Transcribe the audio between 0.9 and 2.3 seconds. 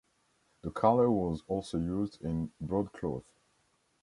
was also used